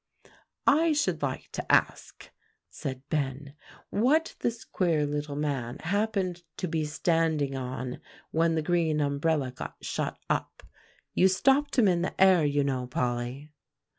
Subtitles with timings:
[0.65, 2.31] "I should like to ask,"
[2.71, 3.53] said Ben,
[3.91, 7.99] "what this queer little man happened to be standing on
[8.31, 10.63] when the green umbrella got shut up?
[11.13, 13.51] You stopped him in the air, you know, Polly."